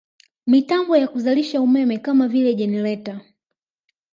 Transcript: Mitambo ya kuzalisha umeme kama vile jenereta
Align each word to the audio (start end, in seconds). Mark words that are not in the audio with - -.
Mitambo 0.47 0.97
ya 0.97 1.07
kuzalisha 1.07 1.61
umeme 1.61 1.97
kama 1.97 2.27
vile 2.27 2.55
jenereta 2.55 3.21